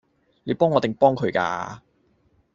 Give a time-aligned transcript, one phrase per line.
[0.45, 1.81] 你幫我定幫佢㗎？